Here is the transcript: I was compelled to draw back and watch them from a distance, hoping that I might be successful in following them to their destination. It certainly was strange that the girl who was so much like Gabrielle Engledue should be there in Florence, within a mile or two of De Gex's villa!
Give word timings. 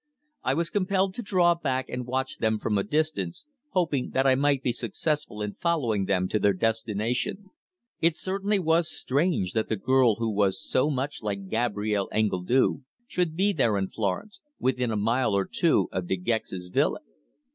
I 0.41 0.55
was 0.55 0.71
compelled 0.71 1.13
to 1.13 1.21
draw 1.21 1.53
back 1.53 1.87
and 1.87 2.07
watch 2.07 2.39
them 2.39 2.57
from 2.57 2.75
a 2.75 2.81
distance, 2.83 3.45
hoping 3.69 4.09
that 4.15 4.25
I 4.25 4.33
might 4.33 4.63
be 4.63 4.71
successful 4.73 5.43
in 5.43 5.53
following 5.53 6.05
them 6.05 6.27
to 6.29 6.39
their 6.39 6.53
destination. 6.55 7.51
It 7.99 8.15
certainly 8.15 8.57
was 8.57 8.89
strange 8.89 9.53
that 9.53 9.69
the 9.69 9.75
girl 9.75 10.15
who 10.15 10.33
was 10.33 10.59
so 10.59 10.89
much 10.89 11.21
like 11.21 11.49
Gabrielle 11.49 12.09
Engledue 12.11 12.81
should 13.05 13.35
be 13.35 13.53
there 13.53 13.77
in 13.77 13.89
Florence, 13.89 14.39
within 14.57 14.89
a 14.89 14.97
mile 14.97 15.33
or 15.37 15.45
two 15.45 15.87
of 15.91 16.07
De 16.07 16.15
Gex's 16.17 16.69
villa! 16.69 17.01